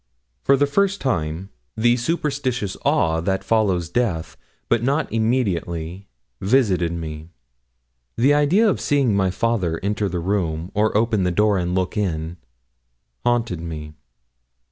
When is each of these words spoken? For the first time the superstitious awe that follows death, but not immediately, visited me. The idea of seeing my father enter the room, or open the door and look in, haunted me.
For 0.41 0.57
the 0.57 0.65
first 0.65 0.99
time 0.99 1.51
the 1.77 1.95
superstitious 1.95 2.75
awe 2.83 3.19
that 3.21 3.43
follows 3.43 3.87
death, 3.87 4.35
but 4.67 4.81
not 4.81 5.13
immediately, 5.13 6.07
visited 6.39 6.91
me. 6.91 7.29
The 8.17 8.33
idea 8.33 8.67
of 8.67 8.81
seeing 8.81 9.15
my 9.15 9.29
father 9.29 9.79
enter 9.83 10.09
the 10.09 10.17
room, 10.17 10.71
or 10.73 10.97
open 10.97 11.21
the 11.23 11.29
door 11.29 11.59
and 11.59 11.75
look 11.75 11.97
in, 11.97 12.37
haunted 13.23 13.61
me. 13.61 13.93